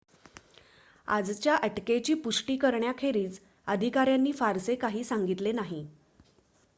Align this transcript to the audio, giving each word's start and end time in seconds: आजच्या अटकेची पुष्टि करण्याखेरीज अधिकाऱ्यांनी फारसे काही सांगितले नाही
आजच्या 1.07 1.55
अटकेची 1.55 2.13
पुष्टि 2.13 2.55
करण्याखेरीज 2.57 3.39
अधिकाऱ्यांनी 3.67 4.31
फारसे 4.31 4.75
काही 4.75 5.03
सांगितले 5.03 5.51
नाही 5.51 5.85